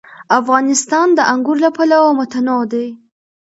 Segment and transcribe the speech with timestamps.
[0.39, 2.87] افغانستان د انګور له پلوه متنوع دی.